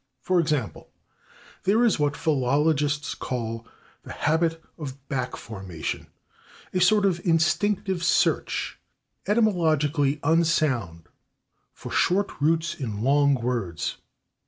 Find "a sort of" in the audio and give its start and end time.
6.73-7.23